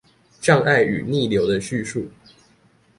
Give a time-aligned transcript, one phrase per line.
[0.41, 2.09] 障礙與逆流的敘述